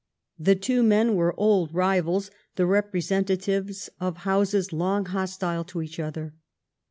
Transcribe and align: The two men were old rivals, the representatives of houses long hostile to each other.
The 0.39 0.55
two 0.55 0.81
men 0.81 1.13
were 1.13 1.39
old 1.39 1.75
rivals, 1.75 2.31
the 2.55 2.65
representatives 2.65 3.87
of 3.99 4.17
houses 4.25 4.73
long 4.73 5.05
hostile 5.05 5.63
to 5.65 5.81
each 5.83 5.99
other. 5.99 6.33